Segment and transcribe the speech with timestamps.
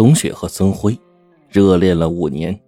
[0.00, 0.98] 董雪和曾辉
[1.50, 2.58] 热恋了五年，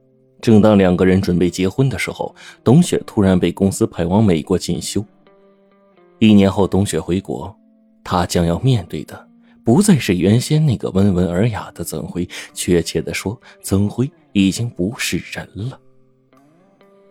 [0.43, 5.03] 正当两个人准备结婚的时候，董雪突然被公司派往美国进修。
[6.19, 7.57] 一年后，董雪回国，
[8.05, 9.27] 她将要面对的
[9.65, 15.81] 不再是原先那个温文尔雅的曾辉，确切的说，曾辉已经不是人了。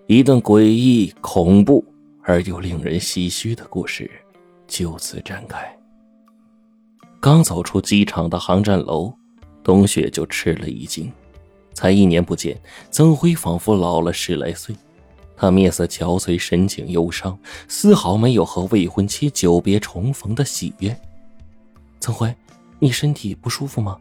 [0.06, 1.84] 一段诡异、恐怖
[2.22, 4.08] 而又令人唏嘘的故事
[4.68, 5.76] 就此展开。
[7.20, 9.12] 刚走出机场的航站楼。
[9.64, 11.11] 冬雪就吃了一惊，
[11.74, 14.75] 才一年不见，曾辉仿佛老了十来岁。
[15.36, 17.37] 他面色憔悴，神情忧伤，
[17.68, 20.96] 丝毫没有和未婚妻久别重逢的喜悦。
[22.00, 22.32] 曾辉，
[22.79, 23.97] 你身体不舒服吗？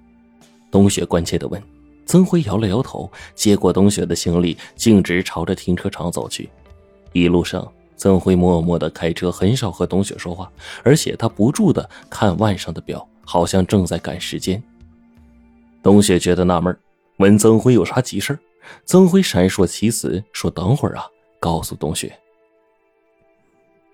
[0.70, 1.62] 冬雪关切地问。
[2.06, 6.50] 曾辉摇了摇头，接过冬雪的行李，径直朝着停车场走去。
[7.12, 10.50] 一路上，曾辉默默地开车，很少和冬雪说话，
[10.82, 14.62] 而且他不住地看腕上的表，好像正在赶时间。
[15.82, 16.78] 董雪觉得纳闷，
[17.18, 18.38] 问曾辉有啥急事
[18.84, 21.06] 曾辉闪烁其词，说：“等会儿啊，
[21.38, 22.16] 告诉董雪。”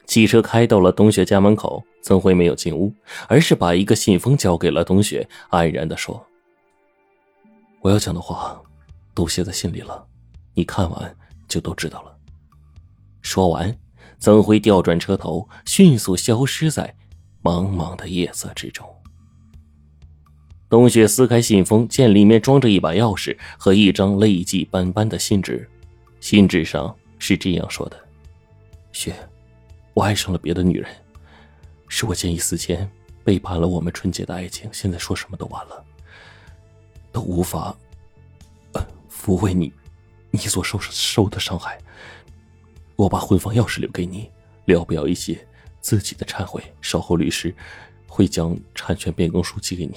[0.07, 2.93] 汽车开到了董雪家门口，曾辉没有进屋，
[3.29, 6.25] 而是把一个信封交给了董雪，黯然的说
[7.81, 8.61] ：“我要讲的话，
[9.15, 10.05] 都写在信里了，
[10.55, 11.17] 你看完
[11.49, 12.17] 就都知道了。”
[13.23, 13.77] 说完，
[14.19, 16.95] 曾辉调转车头，迅速消失在
[17.43, 18.89] 茫茫的夜色之中。
[20.69, 25.69] 冬雪撕开信封，见里面装着一把钥匙和一张泪迹斑斑的信纸。
[26.19, 27.97] 信纸上是这样说的
[28.91, 29.15] ：“雪，
[29.95, 30.91] 我爱上了别的女人，
[31.87, 32.91] 是我见异思迁，
[33.23, 34.69] 背叛了我们纯洁的爱情。
[34.73, 35.85] 现在说什么都晚了，
[37.13, 37.77] 都无法
[39.09, 39.73] 抚慰你
[40.33, 41.79] 你所受受的伤害。
[42.97, 44.29] 我把婚房钥匙留给你，
[44.65, 45.39] 聊表一些
[45.81, 46.61] 自己的忏悔。
[46.81, 47.55] 稍后律师
[48.09, 49.95] 会将产权变更书寄给你。”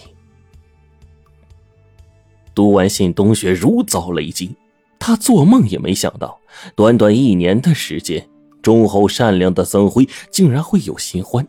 [2.53, 4.55] 读完信，董雪如遭雷击。
[4.99, 6.39] 她做梦也没想到，
[6.75, 8.27] 短短一年的时间，
[8.61, 11.47] 忠厚善良的曾辉竟然会有新欢。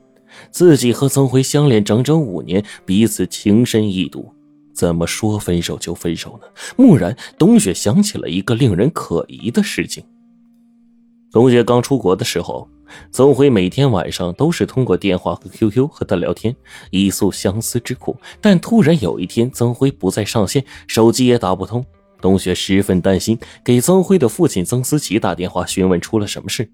[0.51, 4.33] 自己和曾辉相恋整整五年，彼此情深意笃，
[4.73, 6.47] 怎么说分手就分手呢？
[6.77, 10.05] 蓦然，董雪想起了一个令人可疑的事情。
[11.33, 12.69] 冬雪刚出国的时候。
[13.11, 16.55] 曾辉每天晚上都是通过电话和 QQ 和他聊天，
[16.91, 18.17] 以诉相思之苦。
[18.41, 21.85] 但突然有一天，曾辉不再上线，手机也打不通。
[22.21, 26.71] 冬雪十分担心，给曾辉的父亲曾思齐打电话询问出了什么事。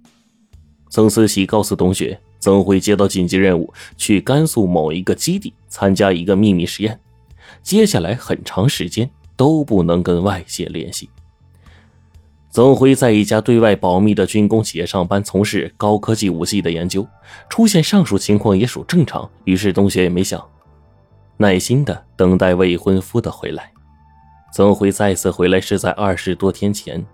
[0.91, 6.99] 曾思齐告诉冬雪，曾辉接到紧急任务，去甘肃某一个基地参加一个秘密实验，
[7.63, 11.09] 接下来很长时间都不能跟外界联系。
[12.57, 17.07] 曾辉在一家对外保密的军工企业上班，从事高科技武器的研究。
[17.51, 19.31] 出现上述情况也属正常。
[19.45, 20.43] 于是东雪也没想，
[21.37, 23.71] 耐心的等待未婚夫的回来。
[24.55, 27.05] 曾辉再次回来是在二十多天前，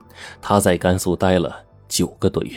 [0.41, 1.53] 他在甘肃待了
[1.89, 2.53] 九个多月。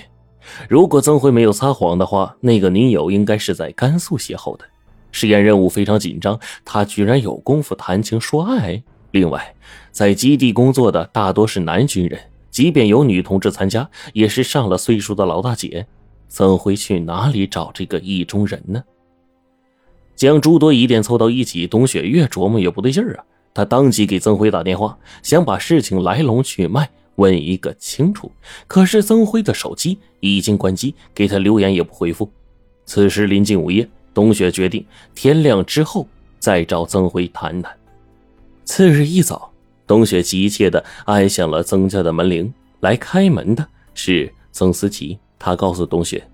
[0.70, 4.66] 如果曾辉没有撒谎的话，那个女友应该是在甘肃邂逅的。
[5.12, 8.84] 实验任务非常紧张，他居然有功夫谈情说爱。
[9.10, 9.56] 另外，
[9.92, 12.20] 在基地工作的大多是男军人。
[12.56, 15.86] 即便有女同志参加，也是上了岁数的老大姐，
[16.30, 18.82] 怎会去哪里找这个意中人呢？
[20.16, 23.26] 将诸多疑点凑到一起，董雪越琢磨越不对劲儿啊！
[23.54, 28.32] 她当即给曾辉打电话，想把事情来龙去脉问一个清楚。
[28.68, 32.32] 可是曾辉的手机已经关机，给他留言也不回复。
[32.86, 36.08] 此时临近午夜，董雪决定天亮之后
[36.40, 37.76] 再找曾辉谈谈。
[38.64, 39.52] 次日一早。
[39.88, 45.18] 董雪急切地按响了曾家的门铃，来开门的是曾思琪。
[45.38, 46.28] 他告诉董雪：“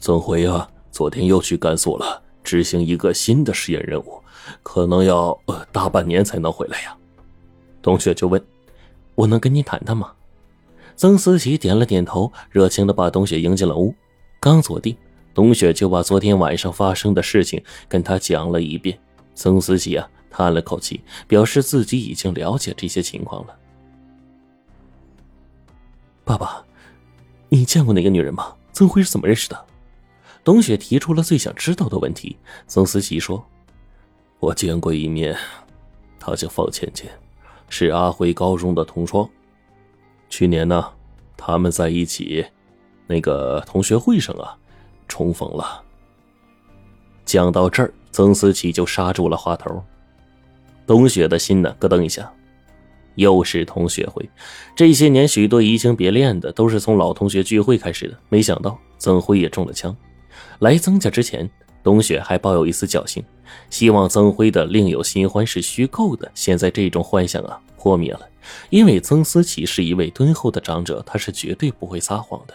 [0.00, 4.20] 曾辉啊，昨天又去甘肃了，执行一个新的实验任务，
[4.64, 6.96] 可能要呃大半年才能回来呀。”
[7.80, 8.44] 董雪就问
[9.14, 10.12] ：“我能跟你谈谈吗？”
[10.96, 13.94] 曾思琪点了点头，热情地把董雪迎进了屋。
[14.40, 14.96] 刚坐定，
[15.32, 18.98] 董雪就把昨天晚上发生的事情跟他讲了一遍。
[19.34, 20.08] 曾思琪啊。
[20.30, 23.56] 叹了口气，表示自己已经了解这些情况了。
[26.24, 26.64] 爸爸，
[27.48, 28.54] 你见过那个女人吗？
[28.72, 29.64] 曾辉是怎么认识的？
[30.44, 32.36] 董雪提出了最想知道的问题。
[32.66, 33.44] 曾思琪说
[34.38, 35.36] ：“我见过一面，
[36.20, 37.10] 她叫方倩倩，
[37.68, 39.28] 是阿辉高中的同窗。
[40.28, 40.92] 去年呢，
[41.36, 42.44] 他们在一起，
[43.06, 44.56] 那个同学会上啊，
[45.08, 45.82] 重逢了。”
[47.24, 49.82] 讲到这儿，曾思琪就刹住了话头。
[50.86, 52.32] 董雪的心呢，咯噔一下。
[53.16, 54.28] 又是同学会，
[54.74, 58.18] 这些年许多移情别恋的都是从老同学聚会开始的。
[58.28, 59.96] 没想到曾辉也中了枪。
[60.58, 61.48] 来曾家之前，
[61.82, 63.24] 董雪还抱有一丝侥幸，
[63.70, 66.30] 希望曾辉的另有新欢是虚构的。
[66.34, 68.20] 现在这种幻想啊破灭了，
[68.68, 72.52] 因为曾思琪是一位敦厚的长者，他是绝对不会撒谎的。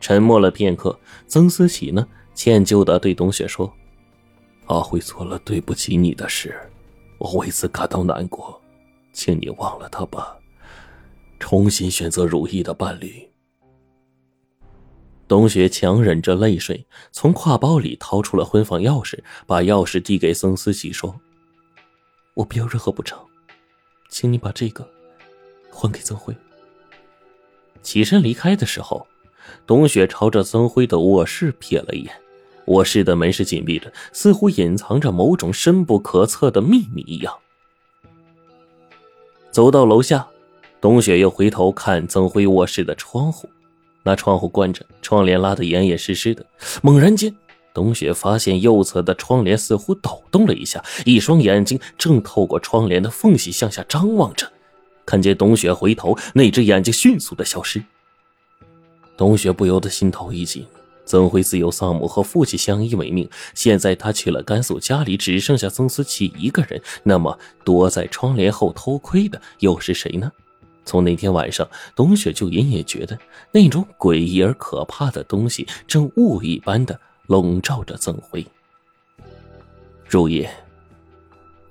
[0.00, 3.72] 沉默了片刻，曾思琪呢歉疚的对董雪说
[4.70, 6.56] ：“阿辉做了对不起你的事，
[7.18, 8.62] 我为此感到难过，
[9.12, 10.38] 请你忘了他吧，
[11.40, 13.28] 重新选择如意的伴侣。”
[15.26, 21.20] 董雪强忍着泪水，从挎包里掏出了婚房钥匙，把钥匙递给曾思琪，说
[22.34, 23.18] ：“我不要任何补偿，
[24.08, 24.88] 请你把这个
[25.72, 26.32] 还给曾辉。”
[27.82, 29.04] 起身离开的时候，
[29.66, 32.14] 董雪朝着曾辉的卧室瞥了一眼，
[32.66, 37.34] 卧室的门是紧闭着，似乎隐藏着某种深不可测的秘密一样。
[39.50, 40.26] 走到楼下，
[40.80, 43.48] 董雪又回头看曾辉卧室的窗户。
[44.02, 46.46] 那窗户关着，窗帘拉得严严实实的。
[46.82, 47.34] 猛然间，
[47.74, 54.50] 董雪发现右侧的窗帘似乎抖动了一下，一双眼睛正透过窗帘的缝隙向下张望着。
[55.04, 57.82] 看见董雪回头，那只眼睛迅速的消失。
[59.16, 60.64] 董雪不由得心头一紧。
[61.10, 66.80] 曾辉自幼丧母，和父亲相依为命，现在他去了甘肃，家里只剩下曾思琪一个人。
[67.02, 70.30] 那么，躲在窗帘后偷窥的又是谁呢？
[70.84, 73.18] 从那天晚上，董雪就隐隐觉得
[73.50, 76.96] 那种诡异而可怕的东西正雾一般的
[77.26, 78.46] 笼罩着曾辉。
[80.08, 80.48] 入夜，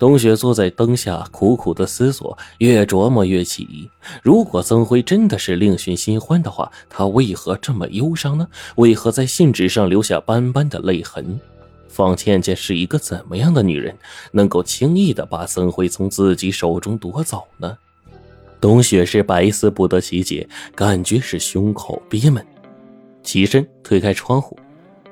[0.00, 3.86] 董雪坐在灯下苦苦的思索，越琢磨越起疑。
[4.22, 8.48] 如果曾辉真的是另寻新欢的话，他为何这么忧伤呢？
[8.76, 11.38] 为何在信纸上留下斑斑的泪痕？
[11.86, 13.94] 方倩倩是一个怎么样的女人，
[14.32, 17.76] 能够轻易的把曾辉从自己手中夺走呢？
[18.58, 22.42] 董雪是百思不得其解，感觉是胸口憋闷。
[23.22, 24.58] 起身推开窗户，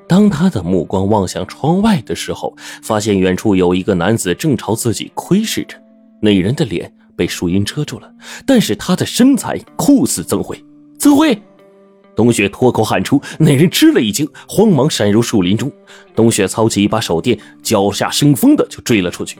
[0.09, 2.51] 当他的目光望向窗外的时候，
[2.81, 5.77] 发现远处有一个男子正朝自己窥视着。
[6.19, 8.11] 那人的脸被树荫遮住了，
[8.43, 10.59] 但是他的身材酷似曾辉。
[10.97, 11.39] 曾辉！
[12.15, 15.71] 冬雪脱口喊出，那人吃了一惊，慌忙闪入树林中。
[16.15, 19.37] 冬雪操起一把手电，脚下生风的就追了出去，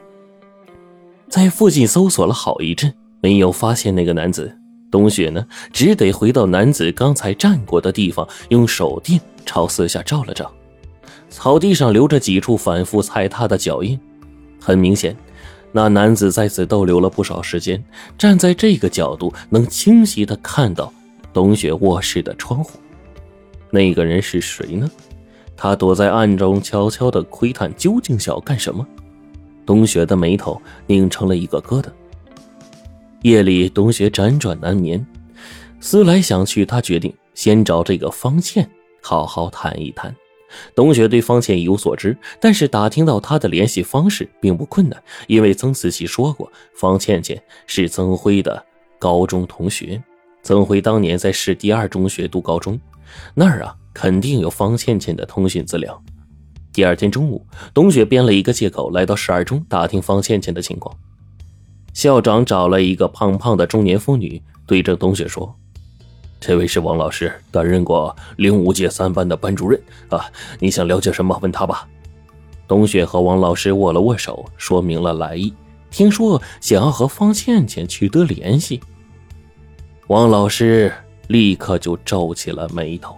[1.28, 2.94] 在附近搜索了好一阵。
[3.22, 4.56] 没有发现那个男子，
[4.92, 5.44] 冬雪呢，
[5.74, 10.50] 只得回到男子刚才站过的地方，用手电朝四下照了照。
[11.30, 14.00] 草地上留着几处反复踩踏的脚印，
[14.60, 15.16] 很明显，
[15.72, 17.82] 那男子在此逗留了不少时间。
[18.18, 20.92] 站在这个角度，能清晰的看到
[21.32, 22.80] 董雪卧室的窗户。
[23.70, 24.90] 那个人是谁呢？
[25.56, 28.86] 他躲在暗中悄悄的窥探，究竟想要干什么？
[29.66, 31.88] 董雪的眉头拧成了一个疙瘩。
[33.22, 35.06] 夜里，董雪辗转难眠，
[35.80, 38.68] 思来想去，她决定先找这个方倩
[39.02, 40.16] 好好谈一谈。
[40.76, 48.64] 董雪对方倩有所知，但是打听到她的联系方式并不困难，因为曾思琪说过，方倩倩是曾辉的
[48.98, 50.02] 高中同学。
[50.42, 52.80] 曾辉当年在市第二中学读高中，
[53.34, 56.02] 那儿啊肯定有方倩倩的通讯资料。
[56.72, 60.96] 第二天中午，董雪编了一个借口来到市二中打听方倩倩的情况。
[61.94, 65.54] 校长找了一个胖胖的中年妇女，对着董雪说
[66.40, 70.26] ：“这位是王老师，担任过零五届三班的班主任啊，
[70.60, 71.88] 你想了解什么，问他吧。”
[72.68, 75.54] 董雪和王老师握了握手，说明了来意。
[75.90, 78.80] 听说想要和方倩倩取得联系，
[80.08, 80.94] 王老师
[81.28, 83.16] 立刻就皱起了眉头。